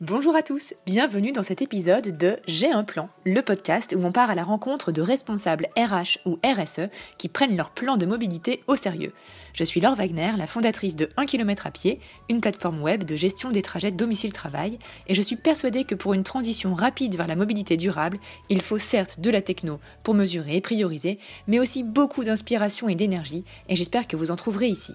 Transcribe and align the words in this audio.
Bonjour 0.00 0.36
à 0.36 0.42
tous, 0.42 0.74
bienvenue 0.86 1.32
dans 1.32 1.42
cet 1.42 1.60
épisode 1.60 2.16
de 2.16 2.36
J'ai 2.46 2.70
un 2.70 2.84
plan, 2.84 3.08
le 3.24 3.42
podcast 3.42 3.96
où 3.98 4.04
on 4.04 4.12
part 4.12 4.30
à 4.30 4.36
la 4.36 4.44
rencontre 4.44 4.92
de 4.92 5.02
responsables 5.02 5.66
RH 5.76 6.20
ou 6.24 6.38
RSE 6.46 6.88
qui 7.18 7.28
prennent 7.28 7.56
leur 7.56 7.70
plan 7.70 7.96
de 7.96 8.06
mobilité 8.06 8.62
au 8.68 8.76
sérieux. 8.76 9.12
Je 9.54 9.64
suis 9.64 9.80
Laure 9.80 9.96
Wagner, 9.96 10.30
la 10.38 10.46
fondatrice 10.46 10.94
de 10.94 11.10
1 11.16 11.26
km 11.26 11.66
à 11.66 11.72
pied, 11.72 11.98
une 12.28 12.40
plateforme 12.40 12.80
web 12.80 13.02
de 13.02 13.16
gestion 13.16 13.50
des 13.50 13.60
trajets 13.60 13.90
domicile-travail, 13.90 14.78
et 15.08 15.16
je 15.16 15.22
suis 15.22 15.34
persuadée 15.34 15.82
que 15.82 15.96
pour 15.96 16.14
une 16.14 16.22
transition 16.22 16.76
rapide 16.76 17.16
vers 17.16 17.26
la 17.26 17.34
mobilité 17.34 17.76
durable, 17.76 18.20
il 18.50 18.62
faut 18.62 18.78
certes 18.78 19.18
de 19.18 19.30
la 19.30 19.42
techno 19.42 19.80
pour 20.04 20.14
mesurer 20.14 20.54
et 20.54 20.60
prioriser, 20.60 21.18
mais 21.48 21.58
aussi 21.58 21.82
beaucoup 21.82 22.22
d'inspiration 22.22 22.88
et 22.88 22.94
d'énergie, 22.94 23.44
et 23.68 23.74
j'espère 23.74 24.06
que 24.06 24.14
vous 24.14 24.30
en 24.30 24.36
trouverez 24.36 24.68
ici. 24.68 24.94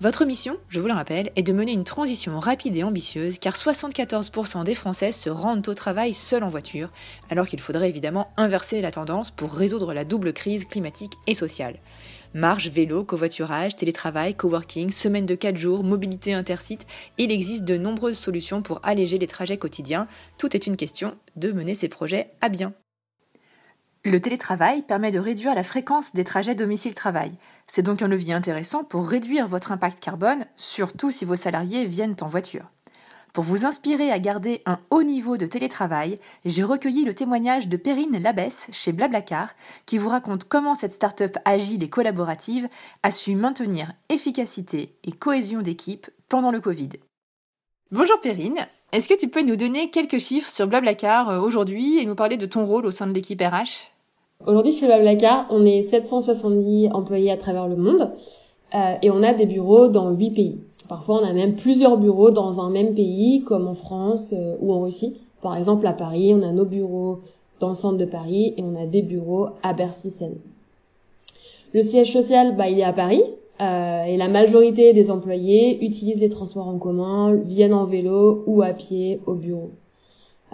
Votre 0.00 0.24
mission, 0.24 0.56
je 0.68 0.80
vous 0.80 0.88
le 0.88 0.92
rappelle, 0.92 1.30
est 1.36 1.42
de 1.42 1.52
mener 1.52 1.72
une 1.72 1.84
transition 1.84 2.40
rapide 2.40 2.76
et 2.76 2.82
ambitieuse 2.82 3.38
car 3.38 3.54
74% 3.54 4.64
des 4.64 4.74
Français 4.74 5.12
se 5.12 5.30
rendent 5.30 5.68
au 5.68 5.74
travail 5.74 6.14
seuls 6.14 6.42
en 6.42 6.48
voiture, 6.48 6.90
alors 7.30 7.46
qu'il 7.46 7.60
faudrait 7.60 7.90
évidemment 7.90 8.32
inverser 8.36 8.80
la 8.80 8.90
tendance 8.90 9.30
pour 9.30 9.52
résoudre 9.52 9.94
la 9.94 10.04
double 10.04 10.32
crise 10.32 10.64
climatique 10.64 11.14
et 11.28 11.34
sociale. 11.34 11.78
Marche, 12.34 12.68
vélo, 12.68 13.04
covoiturage, 13.04 13.76
télétravail, 13.76 14.34
coworking, 14.34 14.90
semaine 14.90 15.26
de 15.26 15.36
4 15.36 15.56
jours, 15.56 15.84
mobilité 15.84 16.34
intersite, 16.34 16.86
il 17.16 17.30
existe 17.30 17.62
de 17.62 17.76
nombreuses 17.76 18.18
solutions 18.18 18.62
pour 18.62 18.80
alléger 18.82 19.18
les 19.18 19.28
trajets 19.28 19.58
quotidiens. 19.58 20.08
Tout 20.38 20.56
est 20.56 20.66
une 20.66 20.76
question 20.76 21.16
de 21.36 21.52
mener 21.52 21.76
ces 21.76 21.88
projets 21.88 22.32
à 22.40 22.48
bien. 22.48 22.74
Le 24.06 24.20
télétravail 24.20 24.82
permet 24.82 25.12
de 25.12 25.20
réduire 25.20 25.54
la 25.54 25.62
fréquence 25.62 26.12
des 26.12 26.24
trajets 26.24 26.56
domicile-travail. 26.56 27.32
C'est 27.66 27.82
donc 27.82 28.02
un 28.02 28.08
levier 28.08 28.34
intéressant 28.34 28.84
pour 28.84 29.08
réduire 29.08 29.48
votre 29.48 29.72
impact 29.72 30.00
carbone, 30.00 30.46
surtout 30.56 31.10
si 31.10 31.24
vos 31.24 31.36
salariés 31.36 31.86
viennent 31.86 32.16
en 32.20 32.26
voiture. 32.26 32.70
Pour 33.34 33.42
vous 33.42 33.64
inspirer 33.66 34.12
à 34.12 34.20
garder 34.20 34.62
un 34.64 34.78
haut 34.90 35.02
niveau 35.02 35.36
de 35.36 35.46
télétravail, 35.46 36.18
j'ai 36.44 36.62
recueilli 36.62 37.04
le 37.04 37.14
témoignage 37.14 37.66
de 37.66 37.76
Perrine 37.76 38.16
Labesse 38.22 38.68
chez 38.70 38.92
Blablacar, 38.92 39.48
qui 39.86 39.98
vous 39.98 40.08
raconte 40.08 40.44
comment 40.44 40.76
cette 40.76 40.92
start-up 40.92 41.36
agile 41.44 41.82
et 41.82 41.88
collaborative 41.88 42.68
a 43.02 43.10
su 43.10 43.34
maintenir 43.34 43.92
efficacité 44.08 44.94
et 45.02 45.10
cohésion 45.10 45.62
d'équipe 45.62 46.08
pendant 46.28 46.52
le 46.52 46.60
Covid. 46.60 46.90
Bonjour 47.90 48.20
Perrine, 48.20 48.68
est-ce 48.92 49.08
que 49.08 49.18
tu 49.18 49.26
peux 49.26 49.42
nous 49.42 49.56
donner 49.56 49.90
quelques 49.90 50.18
chiffres 50.18 50.48
sur 50.48 50.68
Blablacar 50.68 51.28
euh, 51.28 51.40
aujourd'hui 51.40 51.98
et 51.98 52.06
nous 52.06 52.14
parler 52.14 52.36
de 52.36 52.46
ton 52.46 52.64
rôle 52.64 52.86
au 52.86 52.92
sein 52.92 53.08
de 53.08 53.12
l'équipe 53.12 53.42
RH 53.42 53.93
Aujourd'hui, 54.46 54.72
chez 54.72 54.84
Blablacar, 54.84 55.46
on 55.48 55.64
est 55.64 55.80
770 55.80 56.90
employés 56.92 57.30
à 57.30 57.38
travers 57.38 57.66
le 57.66 57.76
monde 57.76 58.12
euh, 58.74 58.94
et 59.00 59.10
on 59.10 59.22
a 59.22 59.32
des 59.32 59.46
bureaux 59.46 59.88
dans 59.88 60.10
8 60.10 60.30
pays. 60.32 60.58
Parfois, 60.86 61.22
on 61.22 61.24
a 61.24 61.32
même 61.32 61.54
plusieurs 61.54 61.96
bureaux 61.96 62.30
dans 62.30 62.60
un 62.60 62.68
même 62.68 62.94
pays, 62.94 63.42
comme 63.42 63.66
en 63.66 63.72
France 63.72 64.34
euh, 64.34 64.56
ou 64.60 64.74
en 64.74 64.82
Russie. 64.82 65.16
Par 65.40 65.56
exemple, 65.56 65.86
à 65.86 65.94
Paris, 65.94 66.34
on 66.34 66.42
a 66.42 66.52
nos 66.52 66.66
bureaux 66.66 67.20
dans 67.58 67.70
le 67.70 67.74
centre 67.74 67.96
de 67.96 68.04
Paris 68.04 68.52
et 68.58 68.62
on 68.62 68.76
a 68.76 68.84
des 68.84 69.00
bureaux 69.00 69.46
à 69.62 69.72
Bercy-Seine. 69.72 70.36
Le 71.72 71.80
siège 71.82 72.12
social, 72.12 72.54
bah, 72.54 72.68
il 72.68 72.78
est 72.78 72.84
à 72.84 72.92
Paris 72.92 73.22
euh, 73.62 74.04
et 74.04 74.18
la 74.18 74.28
majorité 74.28 74.92
des 74.92 75.10
employés 75.10 75.82
utilisent 75.82 76.20
les 76.20 76.28
transports 76.28 76.68
en 76.68 76.76
commun, 76.76 77.34
viennent 77.34 77.72
en 77.72 77.86
vélo 77.86 78.42
ou 78.46 78.60
à 78.60 78.74
pied 78.74 79.20
au 79.26 79.32
bureau. 79.32 79.70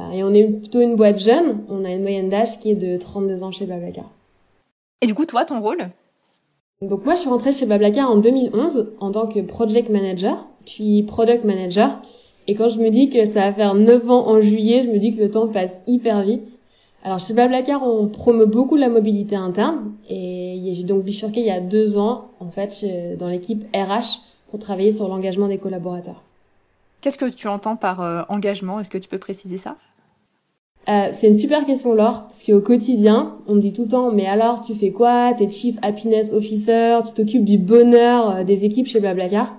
Euh, 0.01 0.13
et 0.13 0.23
on 0.23 0.33
est 0.33 0.45
plutôt 0.45 0.81
une 0.81 0.97
boîte 0.97 1.19
jeune. 1.19 1.65
On 1.69 1.85
a 1.85 1.91
une 1.91 2.03
moyenne 2.03 2.29
d'âge 2.29 2.59
qui 2.59 2.71
est 2.71 2.77
de 2.77 2.97
32 2.97 3.43
ans 3.43 3.51
chez 3.51 3.67
Blablacar. 3.67 4.11
Et 5.03 5.07
du 5.07 5.15
coup, 5.15 5.27
toi, 5.27 5.45
ton 5.45 5.61
rôle? 5.61 5.91
Donc 6.83 7.05
moi, 7.05 7.15
je 7.15 7.21
suis 7.21 7.29
rentrée 7.29 7.53
chez 7.53 7.67
Blablacar 7.67 8.11
en 8.11 8.17
2011 8.17 8.93
en 9.01 9.13
tant 9.13 9.27
que 9.27 9.41
project 9.41 9.91
manager, 9.91 10.47
puis 10.65 11.03
product 11.03 11.45
manager. 11.45 12.01
Et 12.47 12.55
quand 12.55 12.69
je 12.69 12.81
me 12.81 12.89
dis 12.91 13.11
que 13.11 13.25
ça 13.27 13.41
va 13.41 13.53
faire 13.53 13.75
9 13.75 14.11
ans 14.11 14.29
en 14.29 14.41
juillet, 14.41 14.83
je 14.83 14.91
me 14.91 14.99
dis 14.99 15.15
que 15.15 15.21
le 15.23 15.31
temps 15.31 15.47
passe 15.47 15.73
hyper 15.87 16.23
vite. 16.23 16.59
Alors 17.05 17.19
chez 17.19 17.33
Blablacar, 17.33 17.83
on 17.83 18.09
promeut 18.09 18.47
beaucoup 18.47 18.77
la 18.77 18.89
mobilité 18.89 19.37
interne 19.37 19.93
et 20.09 20.71
j'ai 20.73 20.85
donc 20.85 21.03
bifurqué 21.03 21.41
il 21.41 21.47
y 21.47 21.51
a 21.51 21.61
deux 21.61 21.97
ans 21.97 22.29
en 22.41 22.51
fait 22.51 22.85
dans 23.19 23.29
l'équipe 23.29 23.65
RH 23.75 24.21
pour 24.51 24.59
travailler 24.59 24.91
sur 24.91 25.09
l'engagement 25.09 25.49
des 25.49 25.57
collaborateurs. 25.57 26.23
Qu'est-ce 27.01 27.17
que 27.17 27.31
tu 27.31 27.49
entends 27.49 27.77
par 27.77 28.03
euh, 28.03 28.23
engagement? 28.29 28.79
Est-ce 28.79 28.91
que 28.91 28.99
tu 28.99 29.09
peux 29.09 29.19
préciser 29.19 29.57
ça? 29.57 29.77
Euh, 30.89 31.09
c'est 31.13 31.29
une 31.29 31.39
super 31.39 31.67
question 31.67 31.95
Laure, 31.95 32.23
parce 32.23 32.43
qu'au 32.43 32.61
quotidien, 32.61 33.37
on 33.47 33.55
me 33.55 33.61
dit 33.61 33.73
tout 33.73 33.83
le 33.83 33.89
temps, 33.89 34.11
mais 34.11 34.27
alors 34.27 34.63
tu 34.63 34.75
fais 34.75 34.91
quoi? 34.91 35.35
T'es 35.35 35.49
Chief 35.51 35.77
Happiness 35.83 36.33
Officer, 36.33 36.99
tu 37.07 37.13
t'occupes 37.13 37.45
du 37.45 37.59
bonheur 37.59 38.31
euh, 38.31 38.45
des 38.45 38.65
équipes 38.65 38.87
chez 38.87 38.99
Blablacar. 38.99 39.57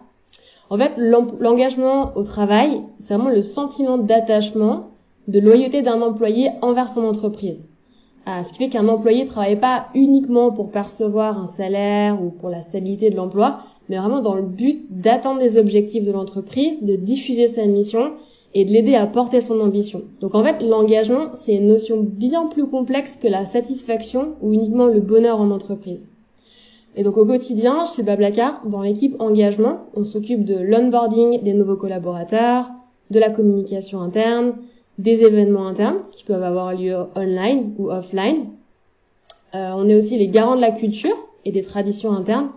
En 0.69 0.77
fait, 0.77 0.93
l'engagement 0.97 2.11
au 2.15 2.23
travail, 2.23 2.81
c'est 2.99 3.13
vraiment 3.13 3.29
le 3.29 3.41
sentiment 3.41 3.97
d'attachement, 3.97 4.87
de 5.27 5.39
loyauté 5.39 5.81
d'un 5.81 6.01
employé 6.01 6.49
envers 6.61 6.89
son 6.89 7.05
entreprise. 7.05 7.63
Euh, 8.27 8.43
ce 8.43 8.53
qui 8.53 8.59
fait 8.59 8.69
qu'un 8.69 8.87
employé 8.87 9.23
ne 9.23 9.27
travaille 9.27 9.59
pas 9.59 9.87
uniquement 9.95 10.51
pour 10.51 10.69
percevoir 10.69 11.39
un 11.39 11.47
salaire 11.47 12.21
ou 12.21 12.29
pour 12.29 12.49
la 12.49 12.61
stabilité 12.61 13.09
de 13.09 13.15
l'emploi, 13.15 13.59
mais 13.89 13.97
vraiment 13.97 14.21
dans 14.21 14.35
le 14.35 14.43
but 14.43 14.85
d'atteindre 14.89 15.41
les 15.41 15.57
objectifs 15.57 16.05
de 16.05 16.11
l'entreprise, 16.11 16.81
de 16.81 16.95
diffuser 16.95 17.47
sa 17.47 17.65
mission 17.65 18.11
et 18.53 18.65
de 18.65 18.71
l'aider 18.71 18.95
à 18.95 19.07
porter 19.07 19.41
son 19.41 19.59
ambition. 19.59 20.03
Donc 20.19 20.35
en 20.35 20.43
fait, 20.43 20.61
l'engagement, 20.61 21.29
c'est 21.33 21.53
une 21.53 21.67
notion 21.67 22.01
bien 22.01 22.47
plus 22.47 22.65
complexe 22.65 23.15
que 23.15 23.27
la 23.27 23.45
satisfaction 23.45 24.35
ou 24.41 24.53
uniquement 24.53 24.87
le 24.87 24.99
bonheur 24.99 25.39
en 25.39 25.51
entreprise. 25.51 26.09
Et 26.95 27.03
donc 27.03 27.17
au 27.17 27.25
quotidien, 27.25 27.85
chez 27.85 28.03
Bablacar, 28.03 28.61
dans 28.65 28.81
l'équipe 28.81 29.15
engagement, 29.19 29.85
on 29.95 30.03
s'occupe 30.03 30.43
de 30.43 30.55
l'onboarding 30.55 31.41
des 31.41 31.53
nouveaux 31.53 31.77
collaborateurs, 31.77 32.69
de 33.11 33.19
la 33.19 33.29
communication 33.29 34.01
interne, 34.01 34.55
des 34.97 35.23
événements 35.23 35.67
internes 35.67 35.99
qui 36.11 36.25
peuvent 36.25 36.43
avoir 36.43 36.73
lieu 36.73 36.95
online 37.15 37.73
ou 37.77 37.89
offline. 37.89 38.47
Euh, 39.55 39.71
on 39.75 39.87
est 39.87 39.95
aussi 39.95 40.17
les 40.17 40.27
garants 40.27 40.55
de 40.55 40.61
la 40.61 40.71
culture 40.71 41.15
et 41.45 41.51
des 41.51 41.61
traditions 41.61 42.11
internes. 42.11 42.49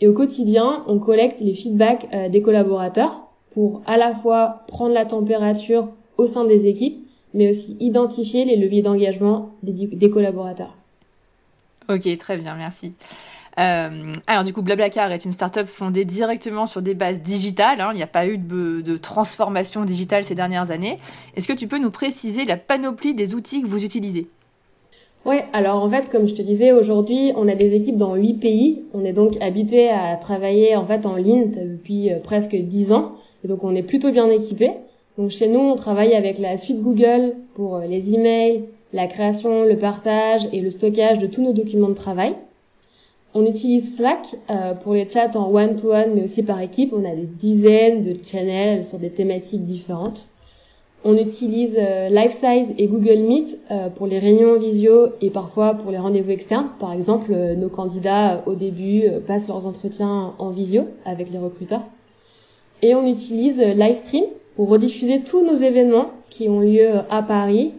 Et 0.00 0.08
au 0.08 0.12
quotidien, 0.12 0.82
on 0.88 0.98
collecte 0.98 1.40
les 1.40 1.54
feedbacks 1.54 2.08
euh, 2.12 2.28
des 2.28 2.42
collaborateurs 2.42 3.25
pour 3.52 3.82
à 3.86 3.96
la 3.96 4.14
fois 4.14 4.64
prendre 4.66 4.94
la 4.94 5.06
température 5.06 5.88
au 6.18 6.26
sein 6.26 6.44
des 6.44 6.66
équipes, 6.66 7.06
mais 7.34 7.50
aussi 7.50 7.76
identifier 7.80 8.44
les 8.44 8.56
leviers 8.56 8.82
d'engagement 8.82 9.50
des, 9.62 10.10
collaborateurs. 10.10 10.74
Ok, 11.88 12.08
très 12.18 12.36
bien, 12.36 12.54
merci. 12.56 12.92
Euh, 13.58 14.12
alors 14.26 14.44
du 14.44 14.52
coup, 14.52 14.62
Blablacar 14.62 15.10
est 15.12 15.24
une 15.24 15.32
startup 15.32 15.66
fondée 15.66 16.04
directement 16.04 16.66
sur 16.66 16.82
des 16.82 16.94
bases 16.94 17.22
digitales. 17.22 17.80
Hein. 17.80 17.90
Il 17.92 17.96
n'y 17.96 18.02
a 18.02 18.08
pas 18.08 18.26
eu 18.26 18.36
de, 18.36 18.82
de, 18.82 18.96
transformation 18.96 19.84
digitale 19.84 20.24
ces 20.24 20.34
dernières 20.34 20.70
années. 20.70 20.98
Est-ce 21.36 21.48
que 21.48 21.54
tu 21.54 21.66
peux 21.66 21.78
nous 21.78 21.90
préciser 21.90 22.44
la 22.44 22.56
panoplie 22.56 23.14
des 23.14 23.34
outils 23.34 23.62
que 23.62 23.66
vous 23.66 23.84
utilisez? 23.84 24.28
Oui, 25.26 25.38
alors 25.52 25.82
en 25.82 25.90
fait, 25.90 26.08
comme 26.08 26.28
je 26.28 26.34
te 26.34 26.42
disais, 26.42 26.70
aujourd'hui, 26.70 27.32
on 27.34 27.48
a 27.48 27.56
des 27.56 27.74
équipes 27.74 27.96
dans 27.96 28.14
huit 28.14 28.34
pays. 28.34 28.84
On 28.94 29.04
est 29.04 29.12
donc 29.12 29.36
habitué 29.40 29.88
à 29.88 30.14
travailler 30.14 30.76
en 30.76 30.86
fait 30.86 31.04
en 31.04 31.16
ligne 31.16 31.50
depuis 31.50 32.12
euh, 32.12 32.20
presque 32.20 32.54
dix 32.54 32.92
ans. 32.92 33.16
Donc 33.46 33.64
on 33.64 33.74
est 33.74 33.82
plutôt 33.82 34.10
bien 34.10 34.30
équipé. 34.30 34.72
Donc 35.18 35.30
chez 35.30 35.48
nous, 35.48 35.60
on 35.60 35.76
travaille 35.76 36.14
avec 36.14 36.38
la 36.38 36.56
suite 36.56 36.82
Google 36.82 37.34
pour 37.54 37.76
euh, 37.76 37.86
les 37.86 38.14
emails, 38.14 38.64
la 38.92 39.06
création, 39.06 39.64
le 39.64 39.76
partage 39.76 40.46
et 40.52 40.60
le 40.60 40.70
stockage 40.70 41.18
de 41.18 41.26
tous 41.26 41.42
nos 41.42 41.52
documents 41.52 41.88
de 41.88 41.94
travail. 41.94 42.34
On 43.34 43.46
utilise 43.46 43.96
Slack 43.96 44.34
euh, 44.50 44.74
pour 44.74 44.94
les 44.94 45.08
chats 45.08 45.30
en 45.34 45.50
one-to-one, 45.50 46.14
mais 46.14 46.24
aussi 46.24 46.42
par 46.42 46.60
équipe. 46.60 46.92
On 46.92 47.04
a 47.04 47.14
des 47.14 47.26
dizaines 47.26 48.02
de 48.02 48.16
channels 48.22 48.84
sur 48.84 48.98
des 48.98 49.10
thématiques 49.10 49.64
différentes. 49.64 50.28
On 51.04 51.16
utilise 51.16 51.76
euh, 51.78 52.08
LifeSize 52.10 52.74
et 52.76 52.86
Google 52.86 53.18
Meet 53.18 53.58
pour 53.94 54.06
les 54.06 54.18
réunions 54.18 54.58
visio 54.58 55.08
et 55.20 55.30
parfois 55.30 55.74
pour 55.74 55.92
les 55.92 55.98
rendez-vous 55.98 56.30
externes. 56.30 56.68
Par 56.78 56.92
exemple, 56.92 57.32
nos 57.32 57.68
candidats 57.68 58.42
au 58.46 58.54
début 58.54 59.04
passent 59.26 59.48
leurs 59.48 59.66
entretiens 59.66 60.34
en 60.38 60.50
visio 60.50 60.84
avec 61.04 61.30
les 61.30 61.38
recruteurs. 61.38 61.82
Et 62.82 62.94
on 62.94 63.06
utilise 63.06 63.58
Livestream 63.58 64.24
pour 64.54 64.68
rediffuser 64.68 65.22
tous 65.22 65.44
nos 65.44 65.54
événements 65.54 66.10
qui 66.30 66.48
ont 66.48 66.60
lieu 66.60 66.90
à 67.10 67.22
Paris 67.22 67.72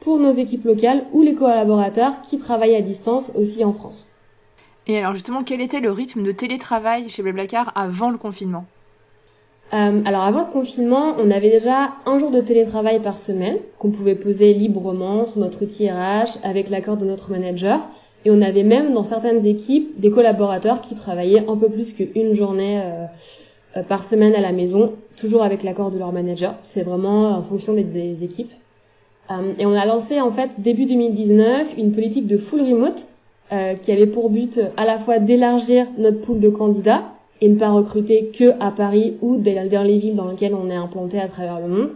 pour 0.00 0.18
nos 0.18 0.30
équipes 0.30 0.64
locales 0.64 1.04
ou 1.12 1.22
les 1.22 1.34
collaborateurs 1.34 2.20
qui 2.22 2.38
travaillent 2.38 2.76
à 2.76 2.82
distance 2.82 3.32
aussi 3.34 3.64
en 3.64 3.72
France. 3.72 4.06
Et 4.86 4.98
alors 4.98 5.14
justement, 5.14 5.42
quel 5.44 5.60
était 5.60 5.80
le 5.80 5.90
rythme 5.90 6.22
de 6.22 6.32
télétravail 6.32 7.08
chez 7.08 7.22
Blablacar 7.22 7.72
avant 7.74 8.10
le 8.10 8.18
confinement? 8.18 8.66
Euh, 9.72 10.02
alors 10.04 10.22
avant 10.22 10.40
le 10.40 10.52
confinement, 10.52 11.14
on 11.18 11.30
avait 11.30 11.50
déjà 11.50 11.94
un 12.04 12.18
jour 12.18 12.30
de 12.30 12.40
télétravail 12.40 13.00
par 13.00 13.18
semaine 13.18 13.56
qu'on 13.78 13.90
pouvait 13.90 14.14
poser 14.14 14.52
librement 14.52 15.24
sur 15.24 15.40
notre 15.40 15.64
outil 15.64 15.90
RH 15.90 16.38
avec 16.42 16.68
l'accord 16.68 16.98
de 16.98 17.06
notre 17.06 17.30
manager. 17.30 17.80
Et 18.26 18.30
on 18.30 18.42
avait 18.42 18.62
même 18.62 18.92
dans 18.92 19.04
certaines 19.04 19.44
équipes 19.46 19.98
des 19.98 20.10
collaborateurs 20.10 20.80
qui 20.80 20.94
travaillaient 20.94 21.44
un 21.48 21.56
peu 21.56 21.68
plus 21.68 21.92
qu'une 21.92 22.34
journée 22.34 22.80
euh, 22.82 23.06
par 23.82 24.04
semaine 24.04 24.34
à 24.34 24.40
la 24.40 24.52
maison, 24.52 24.92
toujours 25.16 25.42
avec 25.42 25.62
l'accord 25.62 25.90
de 25.90 25.98
leur 25.98 26.12
manager. 26.12 26.54
C'est 26.62 26.82
vraiment 26.82 27.30
en 27.30 27.42
fonction 27.42 27.74
des, 27.74 28.24
équipes. 28.24 28.52
et 29.58 29.66
on 29.66 29.72
a 29.72 29.86
lancé 29.86 30.20
en 30.20 30.30
fait 30.30 30.50
début 30.58 30.86
2019 30.86 31.74
une 31.76 31.92
politique 31.92 32.26
de 32.26 32.36
full 32.36 32.60
remote 32.60 33.08
qui 33.82 33.92
avait 33.92 34.06
pour 34.06 34.30
but 34.30 34.60
à 34.76 34.84
la 34.84 34.98
fois 34.98 35.18
d'élargir 35.18 35.86
notre 35.98 36.20
pool 36.20 36.40
de 36.40 36.48
candidats 36.48 37.04
et 37.40 37.48
ne 37.48 37.56
pas 37.56 37.70
recruter 37.70 38.30
que 38.36 38.52
à 38.60 38.70
Paris 38.70 39.16
ou 39.20 39.36
dans 39.36 39.82
les 39.82 39.98
villes 39.98 40.16
dans 40.16 40.28
lesquelles 40.28 40.54
on 40.54 40.70
est 40.70 40.74
implanté 40.74 41.18
à 41.18 41.28
travers 41.28 41.60
le 41.60 41.68
monde. 41.68 41.90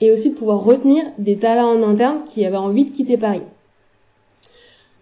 et 0.00 0.10
aussi 0.10 0.30
de 0.30 0.34
pouvoir 0.34 0.64
retenir 0.64 1.04
des 1.18 1.36
talents 1.36 1.74
en 1.74 1.82
interne 1.82 2.20
qui 2.26 2.44
avaient 2.46 2.56
envie 2.56 2.86
de 2.86 2.90
quitter 2.90 3.18
Paris. 3.18 3.42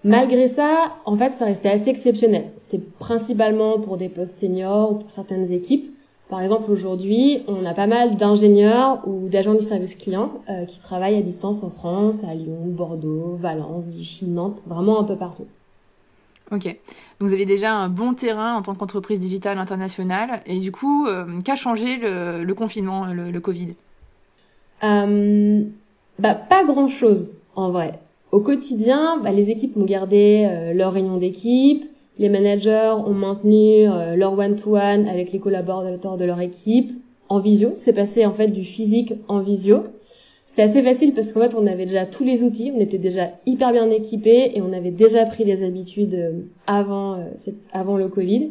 Malgré 0.05 0.49
ça, 0.49 0.97
en 1.05 1.17
fait, 1.17 1.35
ça 1.39 1.45
restait 1.45 1.69
assez 1.69 1.89
exceptionnel. 1.89 2.47
C'était 2.57 2.83
principalement 2.99 3.79
pour 3.79 3.97
des 3.97 4.09
postes 4.09 4.39
seniors 4.41 4.93
ou 4.93 4.95
pour 4.97 5.11
certaines 5.11 5.53
équipes. 5.53 5.95
Par 6.29 6.43
exemple, 6.43 6.71
aujourd'hui, 6.71 7.43
on 7.49 7.65
a 7.65 7.73
pas 7.73 7.87
mal 7.87 8.17
d'ingénieurs 8.17 9.01
ou 9.07 9.29
d'agents 9.29 9.55
du 9.55 9.65
service 9.65 9.97
client 9.97 10.31
euh, 10.51 10.67
qui 10.67 10.79
travaillent 10.79 11.17
à 11.17 11.23
distance 11.23 11.63
en 11.63 11.71
France, 11.71 12.23
à 12.23 12.35
Lyon, 12.35 12.67
Bordeaux, 12.67 13.39
Valence, 13.41 13.87
Vichy, 13.89 14.27
Nantes, 14.27 14.63
vraiment 14.67 15.01
un 15.01 15.05
peu 15.05 15.17
partout. 15.17 15.47
Ok. 16.51 16.65
Donc 16.65 17.29
vous 17.29 17.35
avez 17.35 17.47
déjà 17.47 17.75
un 17.75 17.89
bon 17.89 18.15
terrain 18.15 18.55
en 18.55 18.63
tant 18.63 18.75
qu'entreprise 18.75 19.19
digitale 19.19 19.59
internationale. 19.59 20.43
Et 20.47 20.59
du 20.61 20.71
coup, 20.71 21.07
euh, 21.07 21.41
qu'a 21.45 21.57
changé 21.57 21.97
le, 21.97 22.53
confinement, 22.53 23.07
le, 23.07 23.41
Covid? 23.41 23.75
Euh, 24.85 25.63
bah, 26.19 26.35
Pas 26.35 26.65
grand-chose, 26.65 27.39
en 27.57 27.71
vrai. 27.71 27.93
Au 28.33 28.41
quotidien, 28.41 29.19
bah, 29.23 29.33
les 29.33 29.49
équipes 29.51 29.77
ont 29.77 29.85
gardé 29.85 30.47
euh, 30.47 30.75
leur 30.75 30.93
réunion 30.93 31.17
d'équipe, 31.17 31.85
les 32.19 32.29
managers 32.29 32.93
ont 33.07 33.15
maintenu 33.15 33.87
leur 34.17 34.39
one-to-one 34.39 35.07
avec 35.09 35.33
les 35.33 35.39
collaborateurs 35.39 36.17
de 36.17 36.25
leur 36.25 36.41
équipe 36.41 36.93
en 37.29 37.39
visio. 37.39 37.71
C'est 37.75 37.93
passé 37.93 38.27
en 38.27 38.33
fait 38.33 38.49
du 38.49 38.65
physique 38.65 39.15
en 39.29 39.41
visio. 39.41 39.85
C'était 40.59 40.71
assez 40.71 40.83
facile 40.83 41.15
parce 41.15 41.31
qu'en 41.31 41.41
fait, 41.41 41.55
on 41.55 41.69
avait 41.69 41.87
déjà 41.87 42.05
tous 42.05 42.25
les 42.25 42.43
outils, 42.43 42.73
on 42.75 42.81
était 42.81 42.99
déjà 42.99 43.29
hyper 43.47 43.71
bien 43.71 43.89
équipés 43.91 44.51
et 44.55 44.61
on 44.61 44.73
avait 44.73 44.91
déjà 44.91 45.25
pris 45.25 45.45
les 45.45 45.65
habitudes 45.65 46.15
euh, 46.15 46.33
avant, 46.67 47.15
euh, 47.15 47.53
avant 47.73 47.97
le 47.97 48.09
Covid. 48.09 48.51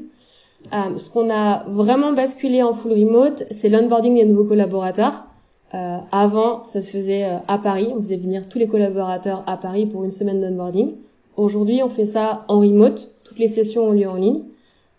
Euh, 0.72 0.98
ce 0.98 1.10
qu'on 1.10 1.30
a 1.30 1.66
vraiment 1.68 2.14
basculé 2.14 2.64
en 2.64 2.72
full 2.72 2.94
remote, 2.94 3.44
c'est 3.52 3.68
l'onboarding 3.68 4.16
des 4.16 4.24
nouveaux 4.24 4.46
collaborateurs. 4.46 5.26
Euh, 5.74 5.98
avant, 6.14 6.64
ça 6.64 6.82
se 6.82 6.92
faisait 6.92 7.26
à 7.46 7.58
Paris, 7.58 7.90
on 7.94 8.02
faisait 8.02 8.16
venir 8.16 8.48
tous 8.48 8.58
les 8.58 8.68
collaborateurs 8.68 9.44
à 9.46 9.58
Paris 9.58 9.86
pour 9.86 10.06
une 10.06 10.12
semaine 10.12 10.40
d'onboarding. 10.40 10.94
Aujourd'hui, 11.36 11.84
on 11.84 11.90
fait 11.90 12.06
ça 12.06 12.46
en 12.48 12.62
remote, 12.62 13.12
toutes 13.28 13.40
les 13.40 13.48
sessions 13.48 13.90
ont 13.90 13.92
lieu 13.92 14.08
en 14.08 14.16
ligne. 14.16 14.44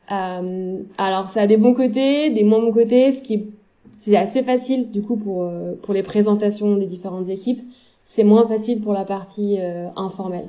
alors, 0.08 1.28
ça 1.28 1.42
a 1.42 1.46
des 1.46 1.56
bons 1.56 1.74
côtés, 1.74 2.30
des 2.30 2.44
moins 2.44 2.60
bons 2.60 2.72
côtés, 2.72 3.12
ce 3.12 3.22
qui 3.22 3.34
est 3.34 3.46
c'est 4.08 4.16
assez 4.16 4.42
facile 4.42 4.90
du 4.90 5.02
coup 5.02 5.16
pour 5.16 5.42
euh, 5.42 5.74
pour 5.82 5.92
les 5.92 6.02
présentations 6.02 6.76
des 6.76 6.86
différentes 6.86 7.28
équipes. 7.28 7.60
C'est 8.04 8.24
moins 8.24 8.46
facile 8.48 8.80
pour 8.80 8.94
la 8.94 9.04
partie 9.04 9.58
euh, 9.60 9.86
informelle. 9.96 10.48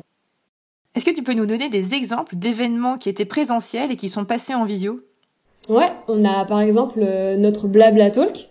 Est-ce 0.96 1.06
que 1.06 1.14
tu 1.14 1.24
peux 1.24 1.34
nous 1.34 1.46
donner 1.46 1.70
des 1.70 1.94
exemples 1.94 2.36
d'événements 2.36 2.98
qui 2.98 3.10
étaient 3.10 3.26
présentiels 3.26 3.92
et 3.92 3.96
qui 3.96 4.08
sont 4.08 4.26
passés 4.26 4.56
en 4.56 4.64
visio? 4.64 5.02
Ouais, 5.68 5.92
on 6.08 6.24
a 6.24 6.46
par 6.46 6.62
exemple 6.62 7.00
euh, 7.02 7.36
notre 7.36 7.68
Blabla 7.68 8.12
Talk, 8.12 8.50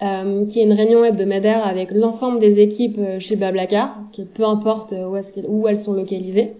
qui 0.00 0.60
est 0.60 0.64
une 0.64 0.72
réunion 0.72 1.04
hebdomadaire 1.04 1.66
avec 1.66 1.90
l'ensemble 1.92 2.38
des 2.40 2.60
équipes 2.60 3.00
chez 3.20 3.36
Blablacar, 3.36 3.96
qui 4.12 4.24
peu 4.24 4.44
importe 4.44 4.92
où, 4.92 5.16
où 5.48 5.68
elles 5.68 5.80
sont 5.80 5.92
localisées. 5.92 6.56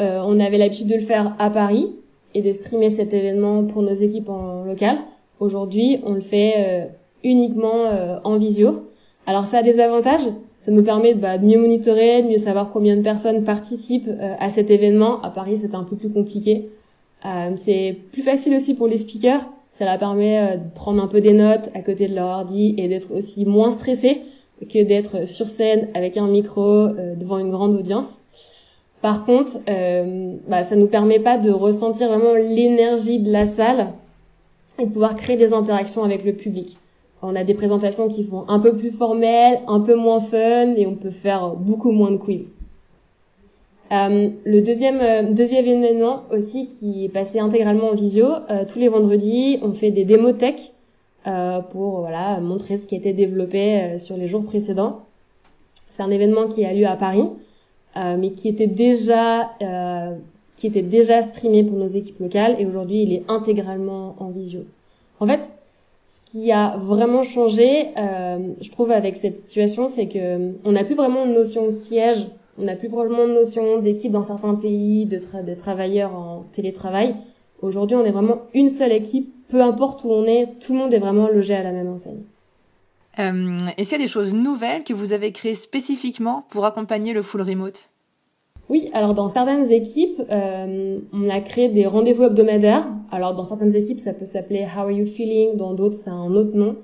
On 0.00 0.40
avait 0.40 0.58
l'habitude 0.58 0.86
de 0.86 0.94
le 0.94 1.00
faire 1.00 1.34
à 1.38 1.50
Paris 1.50 1.94
et 2.34 2.42
de 2.42 2.52
streamer 2.52 2.90
cet 2.90 3.12
événement 3.12 3.64
pour 3.64 3.82
nos 3.82 3.92
équipes 3.92 4.28
en 4.28 4.64
local. 4.64 4.98
Aujourd'hui, 5.38 6.00
on 6.04 6.14
le 6.14 6.20
fait 6.20 6.90
uniquement 7.24 7.86
euh, 7.86 8.18
en 8.24 8.38
visio. 8.38 8.86
Alors 9.26 9.44
ça 9.44 9.58
a 9.58 9.62
des 9.62 9.78
avantages, 9.80 10.26
ça 10.58 10.70
nous 10.70 10.82
permet 10.82 11.14
bah, 11.14 11.38
de 11.38 11.44
mieux 11.44 11.60
monitorer, 11.60 12.22
de 12.22 12.28
mieux 12.28 12.38
savoir 12.38 12.70
combien 12.72 12.96
de 12.96 13.02
personnes 13.02 13.44
participent 13.44 14.08
euh, 14.08 14.34
à 14.38 14.50
cet 14.50 14.70
événement. 14.70 15.20
À 15.22 15.30
Paris, 15.30 15.58
c'est 15.58 15.74
un 15.74 15.84
peu 15.84 15.96
plus 15.96 16.10
compliqué. 16.10 16.68
Euh, 17.24 17.52
c'est 17.56 17.96
plus 18.12 18.22
facile 18.22 18.54
aussi 18.54 18.74
pour 18.74 18.88
les 18.88 18.96
speakers. 18.96 19.46
Ça 19.70 19.84
leur 19.84 19.98
permet 19.98 20.58
de 20.58 20.74
prendre 20.74 21.02
un 21.02 21.06
peu 21.06 21.20
des 21.20 21.32
notes 21.32 21.70
à 21.74 21.80
côté 21.80 22.08
de 22.08 22.14
leur 22.14 22.26
ordi 22.26 22.74
et 22.76 22.88
d'être 22.88 23.14
aussi 23.14 23.44
moins 23.44 23.70
stressé 23.70 24.22
que 24.60 24.82
d'être 24.82 25.26
sur 25.28 25.48
scène 25.48 25.88
avec 25.94 26.16
un 26.16 26.26
micro 26.26 26.88
devant 27.16 27.38
une 27.38 27.50
grande 27.50 27.76
audience. 27.76 28.20
Par 29.02 29.24
contre, 29.24 29.58
euh, 29.68 30.34
bah, 30.48 30.62
ça 30.64 30.76
nous 30.76 30.86
permet 30.86 31.20
pas 31.20 31.38
de 31.38 31.50
ressentir 31.50 32.08
vraiment 32.08 32.34
l'énergie 32.34 33.18
de 33.18 33.32
la 33.32 33.46
salle 33.46 33.88
et 34.78 34.86
de 34.86 34.90
pouvoir 34.90 35.14
créer 35.14 35.36
des 35.36 35.52
interactions 35.52 36.04
avec 36.04 36.24
le 36.24 36.34
public. 36.34 36.76
On 37.22 37.36
a 37.36 37.44
des 37.44 37.54
présentations 37.54 38.08
qui 38.08 38.24
font 38.24 38.44
un 38.48 38.60
peu 38.60 38.76
plus 38.76 38.90
formelles, 38.90 39.60
un 39.68 39.80
peu 39.80 39.94
moins 39.94 40.20
fun 40.20 40.74
et 40.76 40.86
on 40.86 40.94
peut 40.94 41.10
faire 41.10 41.50
beaucoup 41.50 41.90
moins 41.90 42.10
de 42.10 42.16
quiz. 42.16 42.52
Euh, 43.92 44.30
le 44.44 44.62
deuxième, 44.62 45.00
euh, 45.00 45.32
deuxième 45.32 45.66
événement 45.66 46.22
aussi 46.30 46.68
qui 46.68 47.04
est 47.04 47.08
passé 47.08 47.40
intégralement 47.40 47.88
en 47.88 47.94
visio, 47.94 48.26
euh, 48.48 48.64
tous 48.64 48.78
les 48.78 48.88
vendredis, 48.88 49.58
on 49.62 49.72
fait 49.72 49.90
des 49.90 50.04
démos 50.04 50.36
tech 50.38 50.72
pour 51.70 52.00
voilà 52.00 52.40
montrer 52.40 52.78
ce 52.78 52.86
qui 52.86 52.94
a 52.94 52.98
été 52.98 53.12
développé 53.12 53.98
sur 53.98 54.16
les 54.16 54.26
jours 54.26 54.42
précédents. 54.42 55.00
C'est 55.88 56.02
un 56.02 56.10
événement 56.10 56.48
qui 56.48 56.64
a 56.64 56.72
lieu 56.72 56.86
à 56.86 56.96
Paris, 56.96 57.24
mais 57.96 58.30
qui 58.32 58.48
était 58.48 58.66
déjà 58.66 59.50
qui 60.56 60.66
était 60.66 60.82
déjà 60.82 61.22
streamé 61.22 61.64
pour 61.64 61.78
nos 61.78 61.88
équipes 61.88 62.20
locales 62.20 62.56
et 62.58 62.66
aujourd'hui 62.66 63.02
il 63.02 63.12
est 63.14 63.22
intégralement 63.28 64.14
en 64.18 64.28
visio. 64.28 64.60
En 65.18 65.26
fait, 65.26 65.40
qui 66.30 66.52
a 66.52 66.76
vraiment 66.76 67.22
changé, 67.22 67.88
euh, 67.96 68.38
je 68.60 68.70
trouve, 68.70 68.92
avec 68.92 69.16
cette 69.16 69.40
situation, 69.40 69.88
c'est 69.88 70.06
que 70.06 70.18
euh, 70.18 70.52
on 70.64 70.72
n'a 70.72 70.84
plus 70.84 70.94
vraiment 70.94 71.26
de 71.26 71.32
notion 71.32 71.66
de 71.66 71.72
siège, 71.72 72.26
on 72.58 72.64
n'a 72.64 72.76
plus 72.76 72.88
vraiment 72.88 73.26
de 73.26 73.32
notion 73.32 73.78
d'équipe 73.78 74.12
dans 74.12 74.22
certains 74.22 74.54
pays, 74.54 75.06
de 75.06 75.54
travailleurs 75.54 76.14
en 76.14 76.44
télétravail. 76.52 77.16
Aujourd'hui, 77.62 77.96
on 77.96 78.04
est 78.04 78.10
vraiment 78.10 78.42
une 78.54 78.68
seule 78.68 78.92
équipe, 78.92 79.32
peu 79.48 79.60
importe 79.60 80.04
où 80.04 80.10
on 80.10 80.24
est, 80.24 80.58
tout 80.60 80.72
le 80.72 80.78
monde 80.78 80.94
est 80.94 80.98
vraiment 80.98 81.28
logé 81.28 81.54
à 81.54 81.62
la 81.62 81.72
même 81.72 81.88
enseigne. 81.88 82.22
Euh, 83.18 83.58
Est-ce 83.76 83.92
y 83.92 83.94
a 83.94 83.98
des 83.98 84.08
choses 84.08 84.34
nouvelles 84.34 84.84
que 84.84 84.94
vous 84.94 85.12
avez 85.12 85.32
créées 85.32 85.54
spécifiquement 85.54 86.44
pour 86.50 86.64
accompagner 86.64 87.12
le 87.12 87.22
full 87.22 87.42
remote? 87.42 87.90
Oui, 88.68 88.88
alors 88.92 89.14
dans 89.14 89.28
certaines 89.28 89.70
équipes, 89.72 90.22
euh, 90.30 91.00
on 91.12 91.28
a 91.28 91.40
créé 91.40 91.68
des 91.68 91.86
rendez-vous 91.86 92.22
hebdomadaires. 92.22 92.86
Alors 93.10 93.34
dans 93.34 93.44
certaines 93.44 93.74
équipes, 93.74 93.98
ça 93.98 94.14
peut 94.14 94.24
s'appeler 94.24 94.60
How 94.64 94.82
are 94.82 94.90
you 94.92 95.06
feeling, 95.06 95.56
dans 95.56 95.74
d'autres, 95.74 95.96
c'est 95.96 96.10
un 96.10 96.32
autre 96.32 96.56
nom. 96.56 96.76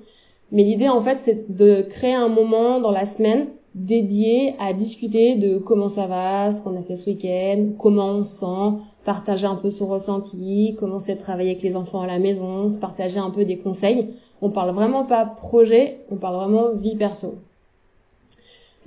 Mais 0.51 0.63
l'idée, 0.63 0.89
en 0.89 1.01
fait, 1.01 1.19
c'est 1.21 1.53
de 1.53 1.81
créer 1.81 2.13
un 2.13 2.27
moment 2.27 2.81
dans 2.81 2.91
la 2.91 3.05
semaine 3.05 3.47
dédié 3.77 4.55
à 4.59 4.73
discuter 4.73 5.35
de 5.35 5.59
comment 5.59 5.87
ça 5.87 6.07
va, 6.07 6.51
ce 6.51 6.61
qu'on 6.61 6.75
a 6.77 6.81
fait 6.81 6.95
ce 6.95 7.09
week-end, 7.09 7.73
comment 7.77 8.07
on 8.07 8.23
se 8.23 8.37
sent, 8.37 8.83
partager 9.05 9.45
un 9.45 9.55
peu 9.55 9.69
son 9.69 9.85
ressenti, 9.85 10.75
comment 10.79 10.97
de 10.97 11.13
travailler 11.19 11.51
avec 11.51 11.61
les 11.61 11.75
enfants 11.75 12.01
à 12.01 12.07
la 12.07 12.17
maison, 12.17 12.69
se 12.69 12.77
partager 12.77 13.19
un 13.19 13.29
peu 13.29 13.45
des 13.45 13.57
conseils. 13.57 14.07
On 14.41 14.49
parle 14.49 14.71
vraiment 14.71 15.05
pas 15.05 15.25
projet, 15.25 15.99
on 16.11 16.15
parle 16.15 16.37
vraiment 16.37 16.73
vie 16.73 16.95
perso. 16.95 17.35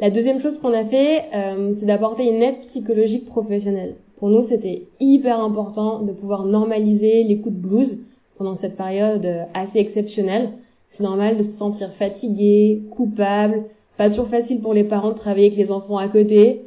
La 0.01 0.11
deuxième 0.11 0.41
chose 0.41 0.59
qu'on 0.59 0.73
a 0.73 0.85
fait, 0.85 1.25
euh, 1.35 1.73
c'est 1.73 1.87
d'apporter 1.87 2.29
une 2.29 2.43
aide 2.43 2.61
psychologique 2.61 3.27
professionnelle. 3.27 3.97
Pour 4.17 4.29
nous, 4.29 4.43
c'était 4.43 4.89
hyper 4.99 5.39
important 5.41 6.01
de 6.01 6.13
pouvoir 6.13 6.45
normaliser 6.45 7.23
les 7.23 7.41
coups 7.41 7.55
de 7.55 7.61
blues 7.61 7.99
pendant 8.37 8.55
cette 8.55 8.77
période 8.77 9.25
euh, 9.25 9.45
assez 9.55 9.79
exceptionnelle. 9.79 10.51
C'est 10.89 11.05
normal 11.05 11.37
de 11.37 11.43
se 11.45 11.57
sentir 11.57 11.93
fatigué, 11.93 12.83
coupable, 12.91 13.67
pas 14.01 14.09
toujours 14.09 14.29
facile 14.29 14.63
pour 14.63 14.73
les 14.73 14.83
parents 14.83 15.11
de 15.11 15.15
travailler 15.15 15.49
avec 15.49 15.59
les 15.59 15.71
enfants 15.71 15.99
à 15.99 16.09
côté. 16.09 16.63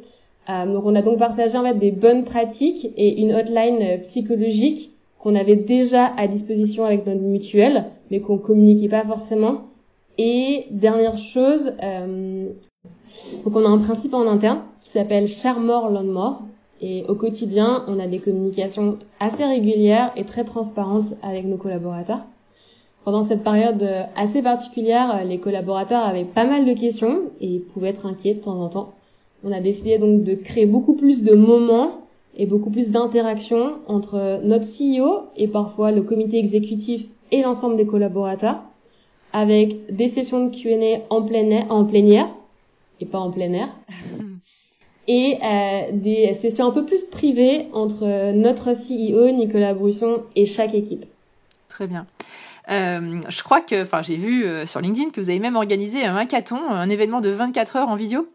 Euh, 0.48 0.72
donc 0.72 0.84
on 0.86 0.94
a 0.94 1.02
donc 1.02 1.18
partagé 1.18 1.58
en 1.58 1.64
fait 1.64 1.76
des 1.76 1.90
bonnes 1.90 2.22
pratiques 2.22 2.92
et 2.96 3.20
une 3.20 3.32
hotline 3.34 4.00
psychologique 4.02 4.92
qu'on 5.18 5.34
avait 5.34 5.56
déjà 5.56 6.12
à 6.16 6.28
disposition 6.28 6.84
avec 6.84 7.04
notre 7.08 7.22
mutuelle, 7.22 7.86
mais 8.12 8.20
qu'on 8.20 8.38
communiquait 8.38 8.88
pas 8.88 9.04
forcément. 9.04 9.62
Et 10.16 10.66
dernière 10.70 11.18
chose, 11.18 11.72
euh, 11.82 12.50
donc 13.44 13.56
on 13.56 13.64
a 13.64 13.68
un 13.68 13.78
principe 13.78 14.14
en 14.14 14.28
interne 14.28 14.60
qui 14.80 14.90
s'appelle 14.90 15.26
share 15.26 15.58
more, 15.58 15.90
learn 15.90 16.06
more. 16.06 16.42
Et 16.80 17.02
au 17.08 17.16
quotidien, 17.16 17.82
on 17.88 17.98
a 17.98 18.06
des 18.06 18.20
communications 18.20 18.96
assez 19.18 19.44
régulières 19.44 20.12
et 20.14 20.22
très 20.22 20.44
transparentes 20.44 21.14
avec 21.24 21.46
nos 21.46 21.56
collaborateurs. 21.56 22.20
Pendant 23.04 23.22
cette 23.22 23.42
période 23.42 23.86
assez 24.16 24.40
particulière, 24.40 25.24
les 25.24 25.38
collaborateurs 25.38 26.04
avaient 26.04 26.24
pas 26.24 26.46
mal 26.46 26.64
de 26.64 26.72
questions 26.72 27.30
et 27.40 27.58
pouvaient 27.58 27.90
être 27.90 28.06
inquiets 28.06 28.34
de 28.34 28.40
temps 28.40 28.58
en 28.60 28.70
temps. 28.70 28.94
On 29.44 29.52
a 29.52 29.60
décidé 29.60 29.98
donc 29.98 30.22
de 30.22 30.34
créer 30.34 30.64
beaucoup 30.64 30.94
plus 30.94 31.22
de 31.22 31.34
moments 31.34 32.00
et 32.36 32.46
beaucoup 32.46 32.70
plus 32.70 32.88
d'interactions 32.88 33.74
entre 33.86 34.40
notre 34.42 34.66
CEO 34.66 35.24
et 35.36 35.48
parfois 35.48 35.92
le 35.92 36.02
comité 36.02 36.38
exécutif 36.38 37.04
et 37.30 37.42
l'ensemble 37.42 37.76
des 37.76 37.86
collaborateurs 37.86 38.62
avec 39.34 39.94
des 39.94 40.08
sessions 40.08 40.46
de 40.46 40.54
Q&A 40.54 41.00
en 41.10 41.22
plein 41.22 41.50
air, 41.50 41.66
en 41.68 41.84
plénière 41.84 42.28
et 43.00 43.04
pas 43.04 43.18
en 43.18 43.30
plein 43.30 43.52
air. 43.52 43.68
et 45.08 45.38
euh, 45.44 45.80
des 45.92 46.32
sessions 46.34 46.66
un 46.66 46.70
peu 46.70 46.86
plus 46.86 47.04
privées 47.04 47.66
entre 47.74 48.32
notre 48.32 48.72
CEO 48.72 49.30
Nicolas 49.30 49.74
Brusson 49.74 50.22
et 50.36 50.46
chaque 50.46 50.74
équipe. 50.74 51.04
Très 51.68 51.86
bien. 51.86 52.06
Euh, 52.70 53.20
je 53.28 53.42
crois 53.42 53.60
que, 53.60 53.82
enfin, 53.82 54.02
j'ai 54.02 54.16
vu 54.16 54.44
euh, 54.44 54.66
sur 54.66 54.80
LinkedIn 54.80 55.10
que 55.10 55.20
vous 55.20 55.30
avez 55.30 55.38
même 55.38 55.56
organisé 55.56 56.04
un 56.04 56.16
hackathon, 56.16 56.58
un 56.70 56.88
événement 56.88 57.20
de 57.20 57.30
24 57.30 57.76
heures 57.76 57.88
en 57.88 57.96
visio. 57.96 58.26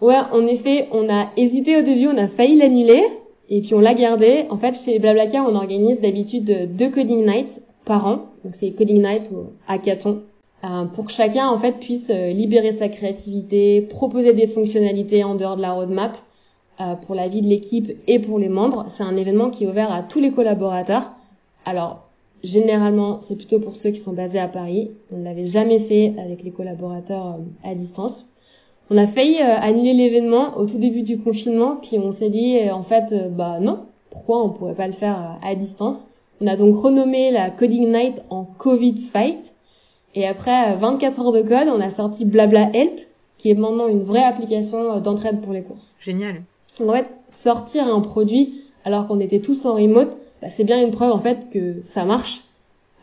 Ouais, 0.00 0.18
en 0.32 0.46
effet, 0.46 0.88
on 0.90 1.08
a 1.08 1.28
hésité 1.36 1.78
au 1.78 1.82
début, 1.82 2.08
on 2.08 2.16
a 2.16 2.26
failli 2.26 2.56
l'annuler, 2.56 3.04
et 3.48 3.60
puis 3.60 3.74
on 3.74 3.80
l'a 3.80 3.94
gardé. 3.94 4.46
En 4.50 4.58
fait, 4.58 4.74
chez 4.74 4.98
Blablacar, 4.98 5.46
on 5.48 5.54
organise 5.54 6.00
d'habitude 6.00 6.74
deux 6.76 6.90
coding 6.90 7.24
nights 7.24 7.62
par 7.84 8.06
an. 8.06 8.26
Donc 8.44 8.56
c'est 8.56 8.72
coding 8.72 9.00
night 9.02 9.30
ou 9.30 9.52
hackathon. 9.68 10.22
pour 10.92 11.06
que 11.06 11.12
chacun 11.12 11.46
en 11.46 11.58
fait 11.58 11.78
puisse 11.78 12.08
libérer 12.08 12.72
sa 12.72 12.88
créativité, 12.88 13.82
proposer 13.82 14.32
des 14.32 14.48
fonctionnalités 14.48 15.22
en 15.22 15.36
dehors 15.36 15.56
de 15.56 15.62
la 15.62 15.72
roadmap 15.72 16.16
pour 17.02 17.14
la 17.14 17.28
vie 17.28 17.40
de 17.40 17.46
l'équipe 17.46 17.92
et 18.08 18.18
pour 18.18 18.40
les 18.40 18.48
membres. 18.48 18.86
C'est 18.88 19.04
un 19.04 19.16
événement 19.16 19.50
qui 19.50 19.64
est 19.64 19.66
ouvert 19.68 19.92
à 19.92 20.02
tous 20.02 20.18
les 20.18 20.32
collaborateurs. 20.32 21.12
Alors 21.64 22.01
généralement, 22.42 23.20
c'est 23.20 23.36
plutôt 23.36 23.60
pour 23.60 23.76
ceux 23.76 23.90
qui 23.90 24.00
sont 24.00 24.12
basés 24.12 24.38
à 24.38 24.48
Paris. 24.48 24.90
On 25.12 25.18
ne 25.18 25.24
l'avait 25.24 25.46
jamais 25.46 25.78
fait 25.78 26.14
avec 26.22 26.42
les 26.42 26.50
collaborateurs 26.50 27.38
à 27.64 27.74
distance. 27.74 28.26
On 28.90 28.96
a 28.96 29.06
failli 29.06 29.38
annuler 29.38 29.94
l'événement 29.94 30.56
au 30.58 30.66
tout 30.66 30.78
début 30.78 31.02
du 31.02 31.18
confinement, 31.18 31.76
puis 31.76 31.98
on 31.98 32.10
s'est 32.10 32.30
dit 32.30 32.58
en 32.70 32.82
fait 32.82 33.14
bah 33.30 33.58
non, 33.60 33.80
pourquoi 34.10 34.44
on 34.44 34.50
pourrait 34.50 34.74
pas 34.74 34.86
le 34.86 34.92
faire 34.92 35.38
à 35.42 35.54
distance? 35.54 36.08
On 36.40 36.46
a 36.46 36.56
donc 36.56 36.76
renommé 36.76 37.30
la 37.30 37.50
Coding 37.50 37.92
Night 37.92 38.22
en 38.28 38.44
Covid 38.44 38.96
Fight. 38.96 39.54
Et 40.14 40.26
après 40.26 40.76
24 40.76 41.20
heures 41.20 41.32
de 41.32 41.40
code, 41.42 41.68
on 41.68 41.80
a 41.80 41.88
sorti 41.88 42.24
Blabla 42.26 42.68
Help, 42.74 43.00
qui 43.38 43.50
est 43.50 43.54
maintenant 43.54 43.88
une 43.88 44.02
vraie 44.02 44.24
application 44.24 45.00
d'entraide 45.00 45.40
pour 45.40 45.52
les 45.54 45.62
courses. 45.62 45.94
Génial. 46.00 46.42
En 46.80 46.92
fait, 46.92 47.06
sortir 47.28 47.86
un 47.86 48.00
produit 48.00 48.64
alors 48.84 49.06
qu'on 49.06 49.20
était 49.20 49.40
tous 49.40 49.64
en 49.64 49.74
remote, 49.74 50.14
bah, 50.42 50.48
c'est 50.48 50.64
bien 50.64 50.82
une 50.82 50.90
preuve 50.90 51.12
en 51.12 51.20
fait 51.20 51.48
que 51.50 51.76
ça 51.84 52.04
marche 52.04 52.42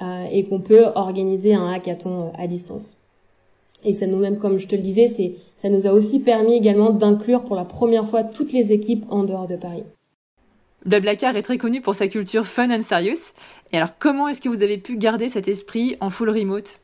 euh, 0.02 0.26
et 0.32 0.44
qu'on 0.44 0.60
peut 0.60 0.86
organiser 0.96 1.54
un 1.54 1.72
hackathon 1.72 2.34
à 2.38 2.48
distance. 2.48 2.98
Et 3.86 3.94
ça 3.94 4.08
nous 4.08 4.18
même, 4.18 4.38
comme 4.38 4.60
je 4.60 4.68
te 4.68 4.76
le 4.76 4.82
disais, 4.82 5.08
c'est 5.16 5.36
ça 5.58 5.70
nous 5.70 5.88
a 5.88 5.92
aussi 5.92 6.20
permis 6.20 6.56
également 6.56 6.90
d'inclure 6.90 7.44
pour 7.44 7.56
la 7.56 7.64
première 7.64 8.06
fois 8.06 8.24
toutes 8.24 8.52
les 8.52 8.74
équipes 8.74 9.06
en 9.10 9.24
dehors 9.24 9.48
de 9.48 9.56
Paris. 9.56 9.84
Blablacar 10.86 11.36
est 11.36 11.42
très 11.42 11.58
connu 11.58 11.82
pour 11.82 11.96
sa 11.96 12.08
culture 12.08 12.46
fun 12.46 12.70
and 12.72 12.84
serious. 12.84 13.34
Et 13.72 13.78
alors, 13.78 13.98
comment 13.98 14.28
est-ce 14.28 14.42
que 14.42 14.50
vous 14.50 14.64
avez 14.64 14.78
pu 14.78 14.98
garder 14.98 15.30
cet 15.30 15.48
esprit 15.48 15.98
en 16.00 16.10
full 16.10 16.30
remote? 16.30 16.80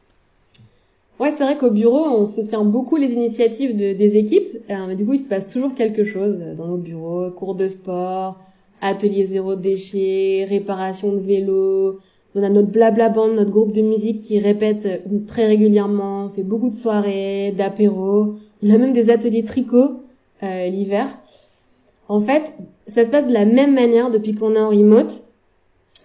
Ouais, 1.18 1.34
c'est 1.38 1.44
vrai 1.44 1.58
qu'au 1.58 1.72
bureau, 1.72 2.06
on 2.06 2.26
soutient 2.26 2.66
beaucoup 2.66 2.98
les 2.98 3.14
initiatives 3.14 3.74
de, 3.74 3.94
des 3.94 4.18
équipes. 4.18 4.58
Euh, 4.70 4.88
mais 4.88 4.96
du 4.96 5.06
coup, 5.06 5.14
il 5.14 5.20
se 5.20 5.30
passe 5.30 5.48
toujours 5.48 5.74
quelque 5.76 6.04
chose 6.04 6.40
dans 6.58 6.68
nos 6.68 6.78
bureaux, 6.78 7.32
cours 7.32 7.56
de 7.56 7.70
sport, 7.70 8.38
atelier 8.88 9.26
zéro 9.26 9.56
déchet, 9.56 10.46
réparation 10.48 11.14
de 11.14 11.20
vélo. 11.20 12.00
On 12.36 12.44
a 12.44 12.50
notre 12.50 12.70
blabla 12.70 13.10
band, 13.10 13.28
notre 13.30 13.52
groupe 13.52 13.72
de 13.72 13.82
musique 13.82 14.22
qui 14.22 14.40
répète 14.40 14.86
euh, 14.86 14.98
très 15.26 15.48
régulièrement, 15.48 16.26
on 16.26 16.30
fait 16.30 16.44
beaucoup 16.44 16.70
de 16.70 16.76
soirées, 16.76 17.54
d'apéros. 17.58 18.36
On 18.64 18.70
a 18.70 18.78
même 18.78 18.94
des 18.94 19.10
ateliers 19.10 19.44
tricot 19.44 20.02
euh, 20.44 20.68
l'hiver. 20.68 21.08
En 22.08 22.20
fait, 22.20 22.54
ça 22.88 23.06
se 23.06 23.12
passe 23.12 23.28
de 23.28 23.34
la 23.34 23.46
même 23.46 23.74
manière 23.74 24.12
depuis 24.12 24.34
qu'on 24.34 24.56
est 24.56 24.60
en 24.60 24.70
remote, 24.70 25.24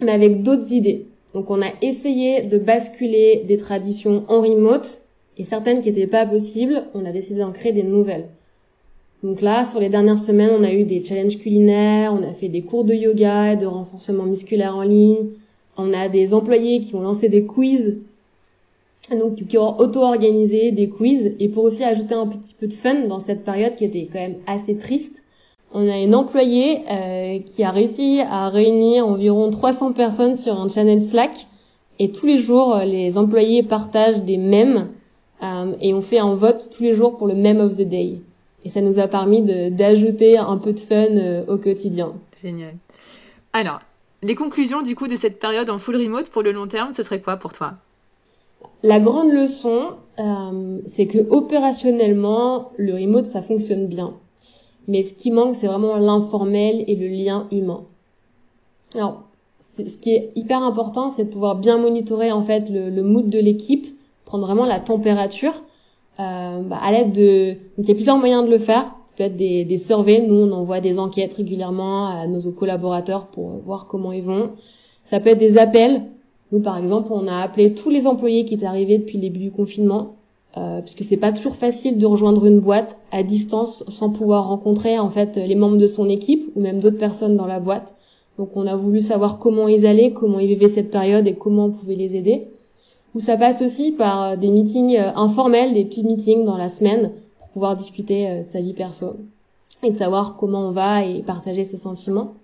mais 0.00 0.12
avec 0.12 0.42
d'autres 0.42 0.72
idées. 0.72 1.06
Donc 1.34 1.50
on 1.50 1.62
a 1.62 1.70
essayé 1.82 2.42
de 2.42 2.58
basculer 2.58 3.44
des 3.46 3.56
traditions 3.56 4.24
en 4.28 4.40
remote 4.40 5.02
et 5.36 5.44
certaines 5.44 5.80
qui 5.80 5.90
n'étaient 5.90 6.06
pas 6.06 6.26
possibles, 6.26 6.84
on 6.94 7.04
a 7.04 7.12
décidé 7.12 7.40
d'en 7.40 7.52
créer 7.52 7.72
des 7.72 7.82
nouvelles. 7.82 8.28
Donc 9.22 9.42
là, 9.42 9.64
sur 9.64 9.80
les 9.80 9.90
dernières 9.90 10.18
semaines, 10.18 10.50
on 10.58 10.64
a 10.64 10.72
eu 10.72 10.84
des 10.84 11.04
challenges 11.04 11.38
culinaires, 11.38 12.14
on 12.18 12.26
a 12.26 12.32
fait 12.32 12.48
des 12.48 12.62
cours 12.62 12.84
de 12.84 12.94
yoga 12.94 13.52
et 13.52 13.56
de 13.56 13.66
renforcement 13.66 14.24
musculaire 14.24 14.76
en 14.76 14.82
ligne, 14.82 15.28
on 15.76 15.92
a 15.92 16.08
des 16.08 16.32
employés 16.32 16.80
qui 16.80 16.94
ont 16.94 17.02
lancé 17.02 17.28
des 17.28 17.44
quiz, 17.44 17.98
donc 19.10 19.34
qui 19.34 19.58
ont 19.58 19.78
auto-organisé 19.78 20.72
des 20.72 20.88
quiz 20.88 21.34
et 21.38 21.48
pour 21.48 21.64
aussi 21.64 21.84
ajouter 21.84 22.14
un 22.14 22.26
petit 22.26 22.54
peu 22.54 22.66
de 22.66 22.72
fun 22.72 23.06
dans 23.08 23.18
cette 23.18 23.44
période 23.44 23.76
qui 23.76 23.84
était 23.84 24.08
quand 24.10 24.20
même 24.20 24.36
assez 24.46 24.76
triste, 24.76 25.22
on 25.72 25.88
a 25.88 25.98
une 25.98 26.14
employée 26.14 26.82
euh, 26.90 27.38
qui 27.40 27.62
a 27.62 27.70
réussi 27.70 28.20
à 28.28 28.48
réunir 28.48 29.06
environ 29.06 29.50
300 29.50 29.92
personnes 29.92 30.36
sur 30.36 30.60
un 30.60 30.68
channel 30.68 31.00
Slack 31.00 31.46
et 31.98 32.10
tous 32.10 32.26
les 32.26 32.38
jours 32.38 32.74
euh, 32.74 32.84
les 32.84 33.18
employés 33.18 33.62
partagent 33.62 34.22
des 34.22 34.36
mèmes 34.36 34.88
euh, 35.42 35.72
et 35.80 35.94
on 35.94 36.00
fait 36.00 36.18
un 36.18 36.34
vote 36.34 36.70
tous 36.74 36.82
les 36.82 36.94
jours 36.94 37.16
pour 37.16 37.26
le 37.26 37.34
meme 37.34 37.60
of 37.60 37.76
the 37.76 37.82
day. 37.82 38.18
Et 38.64 38.68
ça 38.68 38.80
nous 38.80 38.98
a 38.98 39.08
permis 39.08 39.42
d'ajouter 39.70 40.36
un 40.36 40.58
peu 40.58 40.72
de 40.72 40.80
fun 40.80 41.44
au 41.48 41.56
quotidien. 41.56 42.12
Génial. 42.42 42.74
Alors, 43.52 43.80
les 44.22 44.34
conclusions 44.34 44.82
du 44.82 44.94
coup 44.94 45.08
de 45.08 45.16
cette 45.16 45.38
période 45.38 45.70
en 45.70 45.78
full 45.78 45.96
remote 45.96 46.28
pour 46.28 46.42
le 46.42 46.52
long 46.52 46.66
terme, 46.66 46.92
ce 46.92 47.02
serait 47.02 47.20
quoi 47.20 47.36
pour 47.36 47.52
toi? 47.52 47.74
La 48.82 49.00
grande 49.00 49.32
leçon, 49.32 49.94
c'est 50.86 51.06
que 51.06 51.18
opérationnellement, 51.30 52.72
le 52.76 52.94
remote 52.94 53.26
ça 53.26 53.42
fonctionne 53.42 53.86
bien. 53.86 54.14
Mais 54.88 55.02
ce 55.02 55.14
qui 55.14 55.30
manque, 55.30 55.54
c'est 55.54 55.66
vraiment 55.66 55.96
l'informel 55.96 56.84
et 56.86 56.96
le 56.96 57.08
lien 57.08 57.46
humain. 57.52 57.84
Alors, 58.94 59.22
ce 59.60 59.98
qui 59.98 60.14
est 60.14 60.32
hyper 60.34 60.62
important, 60.62 61.08
c'est 61.08 61.24
de 61.24 61.30
pouvoir 61.30 61.56
bien 61.56 61.78
monitorer 61.78 62.32
en 62.32 62.42
fait 62.42 62.64
le, 62.68 63.02
mood 63.02 63.28
de 63.28 63.38
l'équipe, 63.38 63.86
prendre 64.24 64.46
vraiment 64.46 64.66
la 64.66 64.80
température 64.80 65.62
euh, 66.20 66.62
bah, 66.62 66.78
à 66.82 66.92
l'aide 66.92 67.12
de. 67.12 67.52
Donc 67.76 67.86
il 67.86 67.88
y 67.88 67.92
a 67.92 67.94
plusieurs 67.94 68.18
moyens 68.18 68.44
de 68.44 68.50
le 68.50 68.58
faire. 68.58 68.94
peut 69.16 69.24
être 69.24 69.36
des, 69.36 69.64
des 69.64 69.78
surveys. 69.78 70.20
Nous, 70.20 70.34
on 70.34 70.52
envoie 70.52 70.80
des 70.80 70.98
enquêtes 70.98 71.32
régulièrement 71.34 72.08
à 72.08 72.26
nos 72.26 72.40
collaborateurs 72.52 73.26
pour 73.26 73.50
voir 73.64 73.86
comment 73.88 74.12
ils 74.12 74.22
vont. 74.22 74.50
Ça 75.04 75.20
peut 75.20 75.30
être 75.30 75.38
des 75.38 75.58
appels. 75.58 76.02
Nous, 76.52 76.60
par 76.60 76.78
exemple, 76.78 77.12
on 77.12 77.26
a 77.26 77.38
appelé 77.38 77.74
tous 77.74 77.90
les 77.90 78.06
employés 78.06 78.44
qui 78.44 78.54
étaient 78.54 78.66
arrivés 78.66 78.98
depuis 78.98 79.16
le 79.16 79.22
début 79.22 79.38
du 79.38 79.50
confinement 79.50 80.16
euh, 80.56 80.80
puisque 80.80 81.04
c'est 81.04 81.16
pas 81.16 81.30
toujours 81.30 81.54
facile 81.54 81.96
de 81.96 82.06
rejoindre 82.06 82.44
une 82.44 82.58
boîte 82.58 82.98
à 83.12 83.22
distance 83.22 83.84
sans 83.88 84.10
pouvoir 84.10 84.48
rencontrer 84.48 84.98
en 84.98 85.08
fait 85.08 85.36
les 85.36 85.54
membres 85.54 85.76
de 85.76 85.86
son 85.86 86.08
équipe 86.08 86.50
ou 86.56 86.60
même 86.60 86.80
d'autres 86.80 86.98
personnes 86.98 87.36
dans 87.36 87.46
la 87.46 87.60
boîte. 87.60 87.94
Donc 88.36 88.56
on 88.56 88.66
a 88.66 88.74
voulu 88.74 89.00
savoir 89.00 89.38
comment 89.38 89.68
ils 89.68 89.86
allaient, 89.86 90.12
comment 90.12 90.40
ils 90.40 90.48
vivaient 90.48 90.68
cette 90.68 90.90
période 90.90 91.28
et 91.28 91.34
comment 91.34 91.66
on 91.66 91.70
pouvait 91.70 91.94
les 91.94 92.16
aider. 92.16 92.48
Ou 93.14 93.20
ça 93.20 93.36
passe 93.36 93.62
aussi 93.62 93.92
par 93.92 94.36
des 94.36 94.50
meetings 94.50 94.96
euh, 94.96 95.10
informels, 95.16 95.74
des 95.74 95.84
petits 95.84 96.04
meetings 96.04 96.44
dans 96.44 96.56
la 96.56 96.68
semaine 96.68 97.12
pour 97.38 97.48
pouvoir 97.48 97.76
discuter 97.76 98.28
euh, 98.28 98.42
sa 98.44 98.60
vie 98.60 98.74
perso 98.74 99.16
et 99.82 99.90
de 99.90 99.96
savoir 99.96 100.36
comment 100.36 100.68
on 100.68 100.70
va 100.72 101.04
et 101.04 101.22
partager 101.22 101.64
ses 101.64 101.78
sentiments 101.78 102.34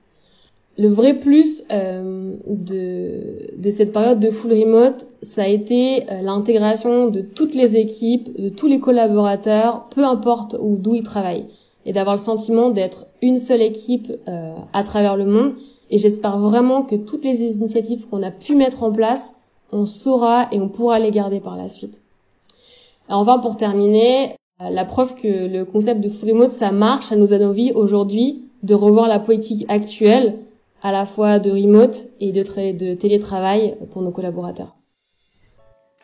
le 0.78 0.88
vrai 0.88 1.14
plus 1.14 1.64
euh, 1.73 2.35
de, 2.46 3.56
de 3.56 3.70
cette 3.70 3.92
période 3.92 4.20
de 4.20 4.30
full 4.30 4.52
remote, 4.52 5.06
ça 5.23 5.44
a 5.44 5.49
été 5.49 6.02
euh, 6.11 6.20
l'intégration 6.20 7.08
de 7.08 7.23
toutes 7.23 7.54
les 7.54 7.76
équipes, 7.76 8.38
de 8.38 8.50
tous 8.50 8.66
les 8.66 8.78
collaborateurs, 8.78 9.87
peu 9.94 10.04
importe 10.04 10.56
où 10.61 10.76
d'où 10.76 10.94
ils 10.94 11.02
travaillent, 11.02 11.46
et 11.87 11.92
d'avoir 11.92 12.16
le 12.16 12.20
sentiment 12.20 12.70
d'être 12.70 13.06
une 13.23 13.38
seule 13.38 13.62
équipe 13.62 14.12
euh, 14.28 14.54
à 14.73 14.82
travers 14.82 15.16
le 15.16 15.25
monde. 15.25 15.54
Et 15.88 15.99
j'espère 15.99 16.38
vraiment 16.38 16.82
que 16.82 16.96
toutes 16.96 17.25
les 17.25 17.42
initiatives 17.42 18.06
qu'on 18.08 18.23
a 18.23 18.30
pu 18.30 18.54
mettre 18.54 18.82
en 18.82 18.92
place, 18.92 19.35
on 19.73 19.87
saura 19.87 20.49
et 20.52 20.61
on 20.61 20.68
pourra 20.68 20.99
les 20.99 21.11
garder 21.11 21.40
par 21.40 21.56
la 21.56 21.68
suite. 21.68 22.02
enfin, 23.08 23.38
pour 23.38 23.56
terminer, 23.56 24.37
la 24.58 24.85
preuve 24.85 25.14
que 25.14 25.46
le 25.46 25.64
concept 25.64 26.00
de 26.00 26.08
full 26.08 26.30
remote, 26.30 26.50
ça 26.50 26.73
marche, 26.73 27.06
ça 27.06 27.16
nous 27.16 27.26
donne 27.26 27.44
envie 27.44 27.73
aujourd'hui 27.73 28.44
de 28.62 28.75
revoir 28.75 29.08
la 29.08 29.18
politique 29.18 29.64
actuelle 29.68 30.38
à 30.82 30.92
la 30.92 31.06
fois 31.06 31.38
de 31.38 31.50
remote 31.50 32.08
et 32.20 32.32
de, 32.32 32.42
de 32.73 32.94
télétravail 32.94 33.76
pour 33.90 34.02
nos 34.02 34.11
collaborateurs. 34.11 34.76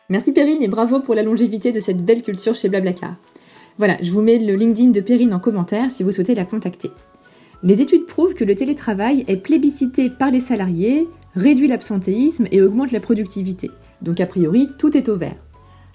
Merci 0.08 0.32
Perrine 0.32 0.62
et 0.62 0.68
bravo 0.68 1.00
pour 1.00 1.14
la 1.14 1.22
longévité 1.22 1.72
de 1.72 1.80
cette 1.80 2.04
belle 2.04 2.22
culture 2.22 2.54
chez 2.54 2.68
Blablacar. 2.68 3.14
Voilà, 3.78 3.96
je 4.02 4.12
vous 4.12 4.20
mets 4.20 4.38
le 4.38 4.54
LinkedIn 4.54 4.90
de 4.90 5.00
Perrine 5.00 5.32
en 5.32 5.38
commentaire 5.38 5.90
si 5.90 6.02
vous 6.02 6.12
souhaitez 6.12 6.34
la 6.34 6.44
contacter. 6.44 6.90
Les 7.62 7.80
études 7.80 8.06
prouvent 8.06 8.34
que 8.34 8.44
le 8.44 8.54
télétravail 8.54 9.24
est 9.28 9.36
plébiscité 9.36 10.10
par 10.10 10.30
les 10.30 10.40
salariés, 10.40 11.08
réduit 11.34 11.68
l'absentéisme 11.68 12.46
et 12.50 12.62
augmente 12.62 12.92
la 12.92 13.00
productivité. 13.00 13.70
Donc 14.00 14.20
a 14.20 14.26
priori, 14.26 14.68
tout 14.78 14.96
est 14.96 15.08
au 15.08 15.16
vert. 15.16 15.36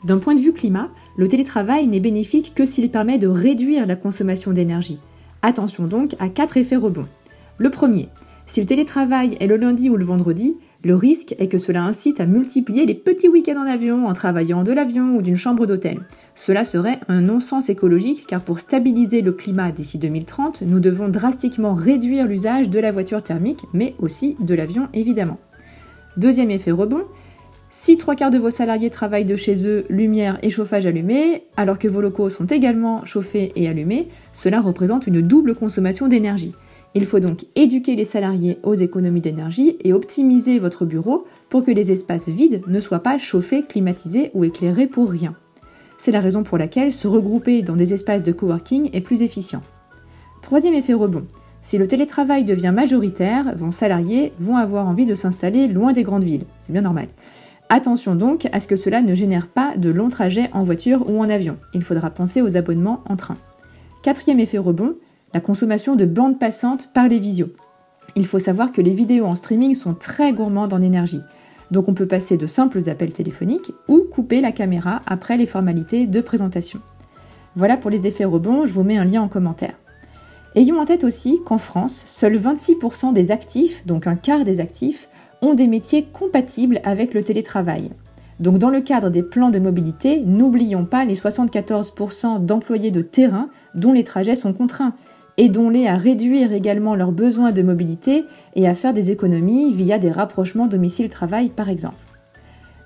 D'un 0.03 0.19
point 0.19 0.35
de 0.35 0.39
vue 0.39 0.53
climat, 0.53 0.89
le 1.17 1.27
télétravail 1.27 1.87
n'est 1.87 1.99
bénéfique 1.99 2.53
que 2.55 2.65
s'il 2.65 2.89
permet 2.91 3.17
de 3.17 3.27
réduire 3.27 3.87
la 3.87 3.95
consommation 3.95 4.51
d'énergie. 4.51 4.99
Attention 5.41 5.85
donc 5.85 6.15
à 6.19 6.29
quatre 6.29 6.57
effets 6.57 6.75
rebonds. 6.75 7.07
Le 7.57 7.69
premier, 7.69 8.09
si 8.45 8.61
le 8.61 8.65
télétravail 8.65 9.35
est 9.39 9.47
le 9.47 9.57
lundi 9.57 9.89
ou 9.89 9.97
le 9.97 10.05
vendredi, 10.05 10.55
le 10.83 10.95
risque 10.95 11.35
est 11.37 11.47
que 11.47 11.57
cela 11.57 11.83
incite 11.83 12.21
à 12.21 12.25
multiplier 12.25 12.85
les 12.85 12.95
petits 12.95 13.27
week-ends 13.27 13.61
en 13.61 13.67
avion 13.67 14.05
en 14.07 14.13
travaillant 14.13 14.63
de 14.63 14.71
l'avion 14.71 15.15
ou 15.15 15.21
d'une 15.21 15.35
chambre 15.35 15.65
d'hôtel. 15.65 15.99
Cela 16.37 16.63
serait 16.63 16.99
un 17.07 17.21
non-sens 17.21 17.67
écologique 17.67 18.27
car 18.27 18.41
pour 18.41 18.59
stabiliser 18.59 19.23
le 19.23 19.31
climat 19.31 19.71
d'ici 19.71 19.97
2030, 19.97 20.61
nous 20.61 20.79
devons 20.79 21.09
drastiquement 21.09 21.73
réduire 21.73 22.27
l'usage 22.27 22.69
de 22.69 22.79
la 22.79 22.91
voiture 22.91 23.23
thermique, 23.23 23.63
mais 23.73 23.95
aussi 23.97 24.37
de 24.39 24.53
l'avion 24.53 24.87
évidemment. 24.93 25.39
Deuxième 26.15 26.51
effet 26.51 26.69
rebond, 26.69 27.05
si 27.71 27.97
trois 27.97 28.13
quarts 28.13 28.29
de 28.29 28.37
vos 28.37 28.51
salariés 28.51 28.91
travaillent 28.91 29.25
de 29.25 29.35
chez 29.35 29.67
eux, 29.67 29.85
lumière 29.89 30.37
et 30.43 30.51
chauffage 30.51 30.85
allumés, 30.85 31.45
alors 31.57 31.79
que 31.79 31.87
vos 31.87 32.01
locaux 32.01 32.29
sont 32.29 32.45
également 32.45 33.03
chauffés 33.03 33.51
et 33.55 33.67
allumés, 33.67 34.07
cela 34.31 34.61
représente 34.61 35.07
une 35.07 35.21
double 35.21 35.55
consommation 35.55 36.07
d'énergie. 36.07 36.53
Il 36.93 37.07
faut 37.07 37.19
donc 37.19 37.45
éduquer 37.55 37.95
les 37.95 38.05
salariés 38.05 38.59
aux 38.61 38.75
économies 38.75 39.21
d'énergie 39.21 39.77
et 39.83 39.91
optimiser 39.91 40.59
votre 40.59 40.85
bureau 40.85 41.25
pour 41.49 41.65
que 41.65 41.71
les 41.71 41.91
espaces 41.91 42.29
vides 42.29 42.61
ne 42.67 42.79
soient 42.79 42.99
pas 42.99 43.17
chauffés, 43.17 43.63
climatisés 43.67 44.29
ou 44.35 44.43
éclairés 44.43 44.85
pour 44.85 45.09
rien. 45.09 45.35
C'est 45.97 46.11
la 46.11 46.21
raison 46.21 46.43
pour 46.43 46.57
laquelle 46.57 46.93
se 46.93 47.07
regrouper 47.07 47.61
dans 47.61 47.75
des 47.75 47.93
espaces 47.93 48.23
de 48.23 48.31
coworking 48.31 48.89
est 48.93 49.01
plus 49.01 49.21
efficient. 49.21 49.61
Troisième 50.41 50.75
effet 50.75 50.93
rebond. 50.93 51.25
Si 51.61 51.77
le 51.77 51.87
télétravail 51.87 52.45
devient 52.45 52.71
majoritaire, 52.73 53.55
vos 53.57 53.71
salariés 53.71 54.31
vont 54.39 54.55
avoir 54.55 54.87
envie 54.87 55.05
de 55.05 55.15
s'installer 55.15 55.67
loin 55.67 55.91
des 55.91 56.03
grandes 56.03 56.23
villes. 56.23 56.45
C'est 56.61 56.71
bien 56.71 56.81
normal. 56.81 57.09
Attention 57.69 58.15
donc 58.15 58.47
à 58.53 58.61
ce 58.61 58.67
que 58.67 58.77
cela 58.77 59.01
ne 59.01 59.15
génère 59.15 59.47
pas 59.47 59.75
de 59.75 59.89
longs 59.89 60.07
trajets 60.07 60.49
en 60.53 60.63
voiture 60.63 61.09
ou 61.09 61.19
en 61.19 61.29
avion. 61.29 61.57
Il 61.73 61.83
faudra 61.83 62.09
penser 62.09 62.41
aux 62.41 62.55
abonnements 62.55 63.03
en 63.09 63.17
train. 63.17 63.35
Quatrième 64.03 64.39
effet 64.39 64.57
rebond, 64.57 64.95
la 65.33 65.41
consommation 65.41 65.97
de 65.97 66.05
bandes 66.05 66.39
passantes 66.39 66.89
par 66.93 67.09
les 67.09 67.19
visios. 67.19 67.49
Il 68.15 68.25
faut 68.25 68.39
savoir 68.39 68.71
que 68.71 68.81
les 68.81 68.93
vidéos 68.93 69.25
en 69.25 69.35
streaming 69.35 69.75
sont 69.75 69.93
très 69.93 70.31
gourmandes 70.31 70.73
en 70.73 70.81
énergie. 70.81 71.21
Donc 71.71 71.87
on 71.87 71.93
peut 71.93 72.07
passer 72.07 72.37
de 72.37 72.45
simples 72.45 72.89
appels 72.89 73.13
téléphoniques 73.13 73.73
ou 73.87 74.01
couper 74.01 74.41
la 74.41 74.51
caméra 74.51 75.01
après 75.05 75.37
les 75.37 75.45
formalités 75.45 76.07
de 76.07 76.21
présentation. 76.21 76.79
Voilà 77.55 77.77
pour 77.77 77.89
les 77.89 78.07
effets 78.07 78.25
rebonds, 78.25 78.65
je 78.65 78.73
vous 78.73 78.83
mets 78.83 78.97
un 78.97 79.05
lien 79.05 79.21
en 79.21 79.27
commentaire. 79.27 79.75
Ayons 80.55 80.79
en 80.79 80.85
tête 80.85 81.03
aussi 81.03 81.39
qu'en 81.45 81.57
France, 81.57 82.03
seuls 82.05 82.37
26% 82.37 83.13
des 83.13 83.31
actifs, 83.31 83.85
donc 83.85 84.07
un 84.07 84.15
quart 84.15 84.43
des 84.43 84.59
actifs, 84.59 85.09
ont 85.41 85.53
des 85.53 85.67
métiers 85.67 86.03
compatibles 86.03 86.81
avec 86.83 87.13
le 87.13 87.23
télétravail. 87.23 87.91
Donc 88.39 88.59
dans 88.59 88.69
le 88.69 88.81
cadre 88.81 89.09
des 89.09 89.23
plans 89.23 89.49
de 89.49 89.59
mobilité, 89.59 90.21
n'oublions 90.25 90.85
pas 90.85 91.05
les 91.05 91.15
74% 91.15 92.45
d'employés 92.45 92.91
de 92.91 93.01
terrain 93.01 93.49
dont 93.73 93.93
les 93.93 94.03
trajets 94.03 94.35
sont 94.35 94.53
contraints. 94.53 94.93
Aidons-les 95.37 95.87
à 95.87 95.97
réduire 95.97 96.51
également 96.51 96.95
leurs 96.95 97.11
besoins 97.11 97.51
de 97.51 97.61
mobilité 97.61 98.25
et 98.55 98.67
à 98.67 98.73
faire 98.73 98.93
des 98.93 99.11
économies 99.11 99.71
via 99.71 99.99
des 99.99 100.11
rapprochements 100.11 100.67
domicile-travail 100.67 101.49
par 101.49 101.69
exemple. 101.69 101.95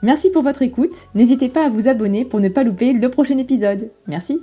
Merci 0.01 0.31
pour 0.31 0.43
votre 0.43 0.61
écoute, 0.61 1.07
n'hésitez 1.15 1.47
pas 1.47 1.65
à 1.65 1.69
vous 1.69 1.87
abonner 1.87 2.25
pour 2.25 2.39
ne 2.39 2.49
pas 2.49 2.63
louper 2.63 2.91
le 2.91 3.09
prochain 3.09 3.37
épisode. 3.37 3.91
Merci 4.07 4.41